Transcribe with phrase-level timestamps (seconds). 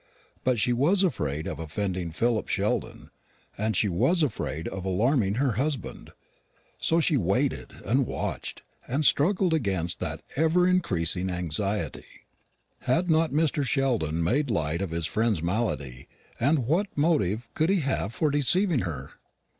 [0.43, 3.11] But she was afraid of offending Philip Sheldon;
[3.55, 6.09] and she was afraid of alarming her husband.
[6.79, 12.05] So she waited, and watched, and struggled against that ever increasing anxiety.
[12.79, 13.63] Had not Mr.
[13.63, 16.07] Sheldon made light of his friend's malady,
[16.39, 19.11] and what motive could he have for deceiving her?